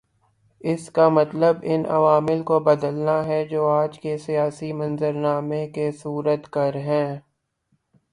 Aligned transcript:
اس 0.61 0.89
کا 0.91 1.07
مطلب 1.09 1.57
ان 1.63 1.83
عوامل 1.89 2.41
کو 2.43 2.59
بدلنا 2.59 3.25
ہے 3.25 3.43
جو 3.45 3.67
آج 3.67 3.99
کے 3.99 4.17
سیاسی 4.17 4.71
منظرنامے 4.73 5.67
کے 5.67 5.91
صورت 5.91 6.55
گر 6.55 6.75
ہیں۔ 6.75 7.19